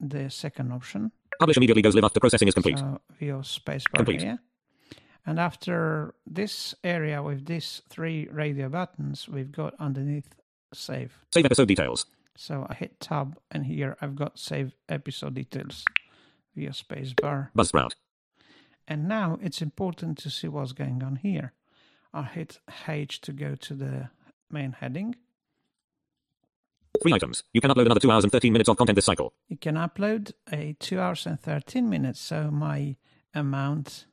the 0.00 0.30
second 0.30 0.72
option. 0.72 1.12
Publish 1.40 1.56
immediately 1.56 1.82
goes 1.82 1.94
live 1.94 2.04
after 2.04 2.20
processing 2.20 2.48
is 2.48 2.54
complete. 2.54 2.78
So 2.78 3.00
VO 3.20 3.40
spacebar 3.40 3.94
Complete. 3.96 4.22
here. 4.22 4.38
And 5.26 5.38
after 5.40 6.14
this 6.26 6.74
area 6.84 7.22
with 7.22 7.46
these 7.46 7.82
three 7.88 8.28
radio 8.30 8.68
buttons, 8.68 9.28
we've 9.28 9.50
got 9.50 9.74
underneath 9.80 10.28
save. 10.74 11.18
Save 11.32 11.46
episode 11.46 11.68
details. 11.68 12.06
So 12.36 12.66
I 12.68 12.74
hit 12.74 13.00
tab 13.00 13.38
and 13.50 13.66
here 13.66 13.96
I've 14.00 14.16
got 14.16 14.38
save 14.38 14.74
episode 14.88 15.34
details 15.34 15.84
VO 16.56 16.70
spacebar. 16.70 17.50
Buzzsprout. 17.56 17.92
And 18.86 19.08
now 19.08 19.38
it's 19.42 19.62
important 19.62 20.18
to 20.18 20.30
see 20.30 20.48
what's 20.48 20.72
going 20.72 21.02
on 21.02 21.16
here. 21.16 21.52
I 22.12 22.22
hit 22.24 22.58
H 22.86 23.20
to 23.22 23.32
go 23.32 23.54
to 23.56 23.74
the 23.74 24.10
main 24.50 24.72
heading. 24.72 25.16
Three 27.02 27.12
items. 27.12 27.42
You 27.52 27.60
can 27.60 27.70
upload 27.70 27.86
another 27.86 28.00
2 28.00 28.10
hours 28.10 28.24
and 28.24 28.32
13 28.32 28.52
minutes 28.52 28.68
of 28.68 28.76
content 28.76 28.94
this 28.94 29.04
cycle. 29.04 29.32
You 29.48 29.56
can 29.56 29.74
upload 29.74 30.32
a 30.52 30.76
2 30.78 31.00
hours 31.00 31.26
and 31.26 31.40
13 31.40 31.88
minutes. 31.88 32.20
So 32.20 32.50
my 32.50 32.96
amount 33.34 34.06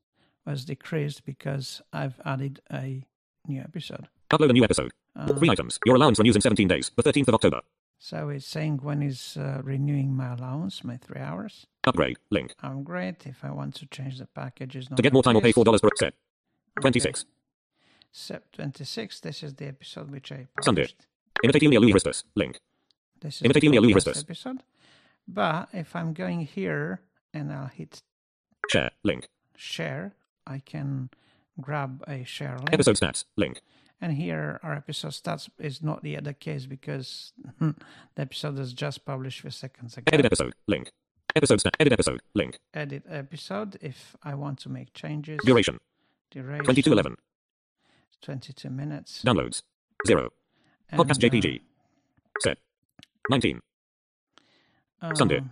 was 0.45 0.65
decreased 0.65 1.25
because 1.25 1.81
I've 1.93 2.19
added 2.25 2.61
a 2.71 3.05
new 3.47 3.61
episode. 3.61 4.07
Upload 4.31 4.49
a 4.49 4.53
new 4.53 4.63
episode. 4.63 4.91
Three 5.37 5.49
items. 5.49 5.79
Your 5.85 5.95
allowance 5.95 6.19
renews 6.19 6.35
in 6.35 6.41
17 6.41 6.67
days. 6.67 6.91
The 6.95 7.03
13th 7.03 7.27
of 7.29 7.33
October. 7.35 7.61
So 7.99 8.29
it's 8.29 8.47
saying 8.47 8.79
when 8.81 9.01
is 9.03 9.37
uh, 9.37 9.61
renewing 9.63 10.15
my 10.15 10.33
allowance, 10.33 10.83
my 10.83 10.97
3 10.97 11.21
hours. 11.21 11.67
Upgrade. 11.85 12.17
Link. 12.31 12.55
I'm 12.63 12.83
great. 12.83 13.27
If 13.27 13.43
I 13.43 13.51
want 13.51 13.75
to 13.75 13.85
change 13.87 14.17
the 14.19 14.25
package, 14.25 14.75
is 14.75 14.89
not 14.89 14.97
To 14.97 15.03
get 15.03 15.13
more 15.13 15.21
time 15.23 15.35
or 15.35 15.41
pay 15.41 15.53
$4 15.53 15.81
per 15.81 15.89
set. 15.99 16.13
26. 16.79 17.25
Sep 18.11 18.51
26. 18.53 19.19
This 19.19 19.43
is 19.43 19.53
the 19.55 19.67
episode 19.67 20.09
which 20.11 20.31
I 20.31 20.47
Sunday. 20.61 20.83
published. 20.83 21.05
Imitate 21.43 21.63
Ilya 21.63 21.79
Louis 21.79 21.91
Christus. 21.91 22.23
Link. 22.35 22.59
This 23.19 23.35
is 23.37 23.41
Imitate 23.43 23.61
the 23.61 23.67
Ilya 23.67 23.81
Louis 23.81 24.07
episode. 24.07 24.63
But 25.27 25.69
if 25.73 25.95
I'm 25.95 26.13
going 26.13 26.41
here 26.41 27.01
and 27.33 27.51
I'll 27.53 27.67
hit 27.67 28.01
Share. 28.69 28.91
Link. 29.03 29.27
share, 29.55 30.13
I 30.47 30.59
can 30.59 31.09
grab 31.59 32.03
a 32.07 32.23
share 32.23 32.57
link. 32.57 32.73
Episode 32.73 32.95
stats. 32.97 33.25
Link. 33.37 33.61
And 34.03 34.13
here 34.13 34.59
our 34.63 34.73
episode 34.73 35.13
starts 35.13 35.47
is 35.59 35.83
not 35.83 36.03
yet 36.03 36.23
the 36.23 36.33
case 36.33 36.65
because 36.65 37.33
the 37.59 37.75
episode 38.17 38.57
is 38.57 38.73
just 38.73 39.05
published 39.05 39.39
a 39.39 39.41
few 39.43 39.51
seconds 39.51 39.95
ago. 39.95 40.09
Edit 40.11 40.25
episode. 40.25 40.53
Link. 40.67 40.91
Episode. 41.35 41.61
Edit 41.79 41.93
episode. 41.93 42.19
Link. 42.33 42.57
Edit 42.73 43.03
episode 43.07 43.77
if 43.81 44.15
I 44.23 44.33
want 44.33 44.59
to 44.59 44.69
make 44.69 44.93
changes. 44.93 45.39
Duration. 45.45 45.79
Duration 46.31 46.65
2211. 46.65 47.15
22 48.21 48.69
minutes. 48.69 49.21
Downloads. 49.23 49.61
0. 50.07 50.29
Podcast 50.93 51.23
And, 51.23 51.33
uh, 51.33 51.37
JPG. 51.37 51.61
Set. 52.39 52.57
19. 53.29 53.59
Sunday. 55.13 55.37
um, 55.39 55.51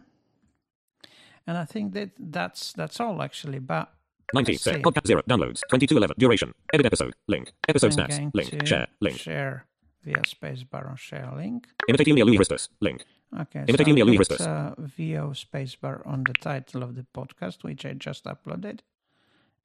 And 1.47 1.57
I 1.57 1.65
think 1.65 1.93
that 1.93 2.11
that's 2.19 2.73
that's 2.73 2.99
all 2.99 3.21
actually. 3.21 3.59
But 3.59 3.91
19. 4.33 4.53
Let's 4.53 4.63
Set. 4.63 4.81
Podcast 4.81 5.07
0. 5.07 5.21
Downloads. 5.29 5.61
2211. 5.69 6.15
Duration. 6.17 6.53
Edit 6.73 6.85
episode. 6.85 7.13
Link. 7.27 7.51
Episode 7.67 7.91
stats. 7.93 8.31
Link. 8.33 8.67
Share. 8.67 8.87
Link. 9.01 9.17
Share 9.17 9.65
VO 10.03 10.21
spacebar 10.21 10.89
on 10.89 10.95
share 10.95 11.29
link. 11.35 11.67
Imitate 11.87 12.07
Ilya 12.07 12.25
Louis 12.25 12.37
Christus. 12.37 12.69
Link. 12.79 13.03
Okay, 13.41 13.63
Imitate 13.67 13.85
so 13.87 13.91
I'll 13.99 14.05
Louis 14.05 14.17
Christus. 14.17 14.41
uh, 14.41 14.73
VO 14.77 15.31
spacebar 15.31 16.01
on 16.07 16.23
the 16.23 16.33
title 16.33 16.81
of 16.83 16.95
the 16.95 17.05
podcast, 17.13 17.63
which 17.63 17.85
I 17.85 17.93
just 17.93 18.23
uploaded 18.25 18.79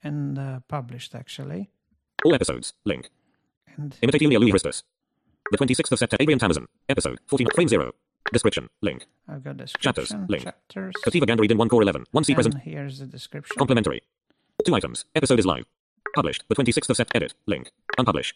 and 0.03 0.39
uh, 0.39 0.61
published 0.69 1.15
actually. 1.15 1.71
All 2.25 2.35
episodes. 2.35 2.75
Link. 2.85 3.11
And 3.77 3.97
Imitate 4.03 4.23
Ilya 4.23 4.39
Louis 4.41 4.51
Christus. 4.51 4.83
The 5.51 5.59
26th 5.59 5.93
of 5.93 5.99
September. 5.99 6.23
Adrian 6.23 6.39
Tamazon. 6.41 6.67
Episode 6.89 7.19
14. 7.27 7.49
Frame 7.55 7.69
0. 7.69 7.93
Description. 8.33 8.69
Link. 8.83 9.07
I've 9.29 9.45
got 9.45 9.57
Chapters, 9.79 10.13
link. 10.29 10.45
chapters, 10.45 10.95
Kativa 11.05 11.25
Gandaridin 11.27 11.57
1 11.59 11.69
Core 11.69 11.83
11. 11.83 12.05
1 12.11 12.25
C 12.25 12.35
present. 12.35 12.57
here's 12.63 12.99
the 12.99 13.07
description. 13.07 13.55
Complementary. 13.59 14.03
Two 14.63 14.75
items. 14.75 15.05
Episode 15.15 15.39
is 15.39 15.45
live. 15.47 15.67
Published. 16.15 16.45
The 16.49 16.55
26th 16.55 16.89
of 16.89 16.97
Sept. 16.97 17.11
Edit. 17.15 17.35
Link. 17.47 17.71
Unpublish. 17.99 18.33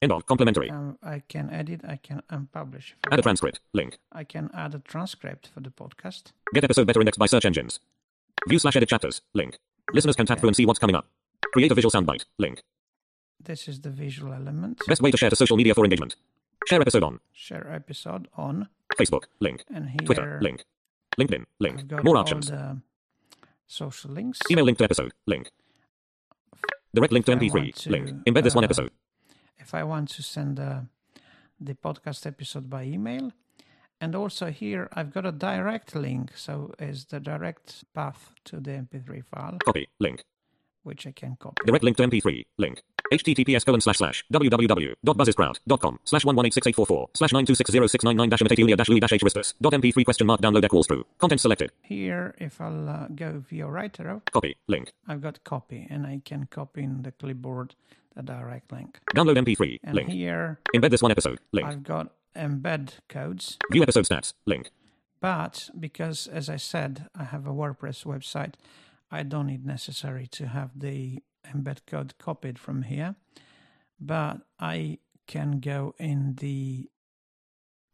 End 0.00 0.12
of. 0.12 0.26
Complimentary. 0.26 0.70
Um, 0.70 0.98
I 1.02 1.22
can 1.26 1.50
edit, 1.50 1.80
I 1.86 1.96
can 1.96 2.22
unpublish. 2.30 2.92
Add 3.10 3.18
a 3.18 3.22
transcript. 3.22 3.60
Link. 3.72 3.98
I 4.12 4.22
can 4.24 4.50
add 4.54 4.74
a 4.74 4.78
transcript 4.78 5.48
for 5.52 5.60
the 5.60 5.70
podcast. 5.70 6.32
Get 6.54 6.62
episode 6.64 6.86
better 6.86 7.00
indexed 7.00 7.18
by 7.18 7.26
search 7.26 7.44
engines. 7.46 7.80
View 8.48 8.58
slash 8.58 8.76
edit 8.76 8.88
chapters. 8.88 9.22
Link. 9.34 9.58
Listeners 9.92 10.14
can 10.14 10.26
tap 10.26 10.38
through 10.38 10.50
and 10.50 10.56
see 10.56 10.66
what's 10.66 10.78
coming 10.78 10.94
up. 10.94 11.06
Create 11.52 11.72
a 11.72 11.74
visual 11.74 11.90
soundbite. 11.90 12.26
Link. 12.38 12.62
This 13.42 13.66
is 13.66 13.80
the 13.80 13.90
visual 13.90 14.32
element. 14.32 14.80
Best 14.86 15.02
way 15.02 15.10
to 15.10 15.16
share 15.16 15.30
to 15.30 15.36
social 15.36 15.56
media 15.56 15.74
for 15.74 15.84
engagement. 15.84 16.14
Share 16.68 16.80
episode 16.80 17.02
on 17.02 17.18
Share 17.32 17.72
episode 17.72 18.28
on, 18.36 18.68
Facebook. 18.96 19.24
Link. 19.40 19.64
and 19.74 19.88
here 19.88 19.98
Twitter. 20.04 20.38
Link. 20.40 20.64
LinkedIn. 21.18 21.44
Link. 21.58 22.04
More 22.04 22.16
options. 22.18 22.52
social 23.66 24.10
links. 24.12 24.38
Email 24.50 24.64
link 24.64 24.78
to 24.78 24.84
episode. 24.84 25.12
Link. 25.26 25.50
Direct 26.94 27.12
link 27.12 27.26
to 27.26 27.32
MP3. 27.32 27.74
to, 27.74 27.90
link. 27.90 28.10
Embed 28.26 28.42
this 28.44 28.54
one 28.54 28.64
uh, 28.64 28.66
episode. 28.66 28.90
if 29.58 29.74
I 29.74 29.82
want 29.84 30.08
to 30.10 30.22
send 30.22 30.60
uh, 30.60 30.80
the 31.60 31.74
podcast 31.74 32.26
episode 32.26 32.68
by 32.68 32.84
email. 32.84 33.32
And 34.00 34.14
also 34.16 34.50
here 34.50 34.88
I've 34.92 35.12
got 35.12 35.24
a 35.24 35.32
direct 35.32 35.94
link, 35.94 36.32
so 36.36 36.74
is 36.78 37.04
the 37.06 37.20
direct 37.20 37.84
path 37.94 38.32
to 38.46 38.58
the 38.60 38.72
MP3 38.72 39.24
file, 39.24 39.58
Copy. 39.64 39.88
Link. 40.00 40.22
Which 40.82 41.06
I 41.06 41.12
can 41.12 41.36
copy. 41.38 41.62
Direct 41.64 41.84
link 41.84 41.96
to 41.98 42.02
MP3. 42.04 42.44
Link. 42.58 42.82
https 43.12 43.64
colon 43.64 43.80
slash 43.80 43.98
slash 43.98 44.24
www.buzzsprout.com 44.32 45.98
slash 46.04 46.24
118684 46.24 47.08
slash 47.14 47.30
9260699 47.32 48.30
dash 48.30 48.40
imitate 48.40 48.76
dash 48.78 48.88
louis 48.88 49.00
dash 49.00 49.12
h 49.12 49.22
ristus 49.22 49.54
dot 49.60 49.72
mp3 49.74 50.04
question 50.04 50.26
mark 50.26 50.40
download 50.40 50.64
equals 50.64 50.86
true. 50.86 51.04
Content 51.18 51.40
selected. 51.40 51.70
Here, 51.82 52.34
if 52.38 52.60
I'll 52.60 52.88
uh, 52.88 53.06
go 53.14 53.42
via 53.48 53.66
right 53.66 53.98
arrow, 54.00 54.22
Copy. 54.32 54.56
Link. 54.68 54.92
I've 55.06 55.20
got 55.20 55.44
copy, 55.44 55.86
and 55.90 56.06
I 56.06 56.20
can 56.24 56.46
copy 56.46 56.82
in 56.82 57.02
the 57.02 57.12
clipboard 57.12 57.74
the 58.14 58.22
direct 58.22 58.70
link. 58.72 58.98
Download 59.14 59.36
MP3. 59.38 59.80
And 59.84 59.94
Link. 59.94 60.10
here 60.10 60.58
Embed 60.74 60.90
this 60.90 61.00
one 61.02 61.10
episode. 61.10 61.38
Link. 61.52 61.66
I've 61.66 61.82
got 61.82 62.12
embed 62.36 62.94
codes, 63.08 63.56
View 63.70 63.82
episode 63.82 64.04
stats. 64.06 64.32
Link. 64.46 64.70
but 65.20 65.70
because, 65.78 66.26
as 66.26 66.48
I 66.48 66.56
said, 66.56 67.06
I 67.14 67.24
have 67.24 67.46
a 67.46 67.52
WordPress 67.52 68.04
website, 68.04 68.54
I 69.12 69.22
don't 69.22 69.48
need 69.48 69.66
necessary 69.66 70.26
to 70.28 70.46
have 70.46 70.70
the 70.74 71.22
embed 71.46 71.80
code 71.86 72.14
copied 72.18 72.58
from 72.58 72.82
here, 72.82 73.14
but 74.00 74.38
I 74.58 74.98
can 75.26 75.60
go 75.60 75.94
in 75.98 76.36
the 76.36 76.88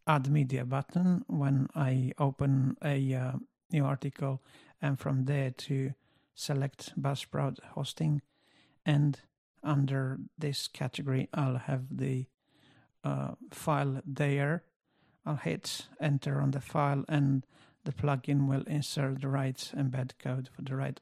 add 0.07 0.31
media 0.31 0.65
button 0.65 1.25
when 1.27 1.69
I 1.75 2.13
open 2.19 2.77
a 2.83 3.15
uh, 3.15 3.33
new 3.73 3.85
article 3.85 4.43
and 4.81 4.99
from 4.99 5.25
there 5.25 5.51
to 5.51 5.93
select 6.35 7.01
Buzzsprout 7.01 7.59
hosting 7.73 8.23
and 8.87 9.21
under 9.63 10.21
this 10.39 10.69
category 10.69 11.29
I'll 11.35 11.59
have 11.59 11.99
the 11.99 12.27
uh, 13.03 13.33
file 13.51 14.01
there. 14.07 14.63
I'll 15.27 15.37
hit 15.37 15.89
enter 16.01 16.41
on 16.41 16.53
the 16.53 16.61
file 16.61 17.05
and 17.09 17.45
the 17.89 17.95
plugin 17.95 18.47
will 18.47 18.65
insert 18.67 19.23
the 19.23 19.29
right 19.29 19.73
embed 19.75 20.11
code 20.19 20.51
for 20.55 20.61
the 20.61 20.77
right 20.77 21.01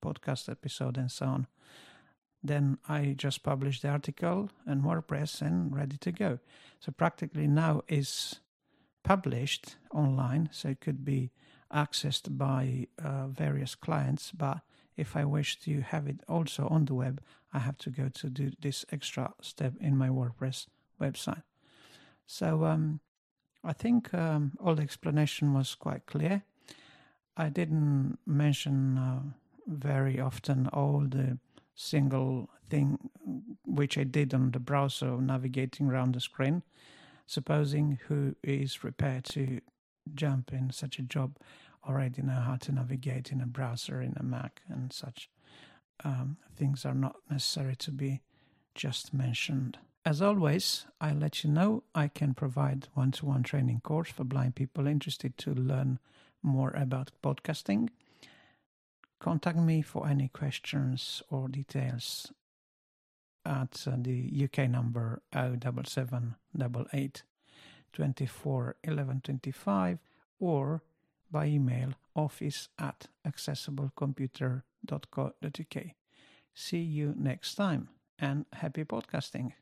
podcast 0.00 0.48
episode 0.48 0.96
and 0.96 1.10
so 1.10 1.26
on. 1.26 1.46
Then 2.40 2.78
I 2.88 3.16
just 3.18 3.42
publish 3.42 3.80
the 3.80 3.88
article 3.88 4.48
and 4.64 4.84
WordPress 4.84 5.42
and 5.42 5.74
ready 5.74 5.96
to 5.96 6.12
go. 6.12 6.38
So 6.78 6.92
practically 6.92 7.48
now 7.48 7.82
is 7.88 8.38
published 9.02 9.74
online, 9.92 10.50
so 10.52 10.68
it 10.68 10.80
could 10.80 11.04
be 11.04 11.32
accessed 11.74 12.38
by 12.38 12.86
uh, 13.04 13.26
various 13.26 13.74
clients. 13.74 14.30
But 14.30 14.60
if 14.96 15.16
I 15.16 15.24
wish 15.24 15.58
to 15.62 15.80
have 15.80 16.06
it 16.06 16.20
also 16.28 16.68
on 16.68 16.84
the 16.84 16.94
web, 16.94 17.20
I 17.52 17.58
have 17.58 17.76
to 17.78 17.90
go 17.90 18.08
to 18.08 18.30
do 18.30 18.52
this 18.60 18.86
extra 18.92 19.34
step 19.42 19.72
in 19.80 19.96
my 19.96 20.10
WordPress 20.10 20.66
website. 21.00 21.42
So 22.24 22.64
um, 22.66 23.00
I 23.62 23.72
think 23.72 24.12
um, 24.14 24.52
all 24.58 24.74
the 24.74 24.82
explanation 24.82 25.52
was 25.52 25.74
quite 25.74 26.06
clear. 26.06 26.42
I 27.36 27.48
didn't 27.48 28.18
mention 28.26 28.98
uh, 28.98 29.20
very 29.66 30.18
often 30.20 30.68
all 30.68 31.00
the 31.08 31.38
single 31.74 32.48
thing 32.68 32.98
which 33.66 33.98
I 33.98 34.04
did 34.04 34.34
on 34.34 34.50
the 34.50 34.58
browser 34.60 35.20
navigating 35.20 35.88
around 35.88 36.14
the 36.14 36.20
screen. 36.20 36.62
Supposing 37.26 37.98
who 38.08 38.34
is 38.42 38.76
prepared 38.76 39.24
to 39.26 39.60
jump 40.14 40.52
in 40.52 40.70
such 40.70 40.98
a 40.98 41.02
job 41.02 41.36
already 41.86 42.22
know 42.22 42.40
how 42.40 42.56
to 42.56 42.72
navigate 42.72 43.30
in 43.32 43.40
a 43.40 43.46
browser 43.46 44.02
in 44.02 44.14
a 44.18 44.22
Mac 44.22 44.62
and 44.68 44.92
such 44.92 45.30
um, 46.04 46.36
things 46.56 46.84
are 46.84 46.94
not 46.94 47.16
necessary 47.30 47.76
to 47.76 47.90
be 47.90 48.20
just 48.74 49.12
mentioned. 49.14 49.78
As 50.04 50.20
always, 50.22 50.86
I 51.00 51.12
let 51.12 51.42
you 51.44 51.50
know 51.50 51.82
I 51.94 52.08
can 52.08 52.34
provide 52.34 52.88
one-to-one 52.94 53.42
training 53.42 53.80
course 53.82 54.10
for 54.10 54.24
blind 54.24 54.54
people 54.54 54.86
interested 54.86 55.36
to 55.38 55.52
learn 55.52 55.98
more 56.42 56.70
about 56.70 57.10
podcasting. 57.22 57.90
Contact 59.20 59.58
me 59.58 59.82
for 59.82 60.08
any 60.08 60.28
questions 60.28 61.22
or 61.28 61.48
details 61.48 62.32
at 63.44 63.86
uh, 63.86 63.96
the 63.98 64.44
UK 64.44 64.70
number 64.70 65.20
07788 65.32 67.22
24 67.92 68.76
11 68.84 69.20
25 69.22 69.98
or 70.38 70.82
by 71.30 71.44
email 71.46 71.92
office 72.16 72.68
at 72.78 73.08
accessiblecomputer.co.uk. 73.26 75.84
See 76.54 76.80
you 76.80 77.14
next 77.16 77.54
time 77.54 77.88
and 78.18 78.46
happy 78.52 78.84
podcasting. 78.84 79.52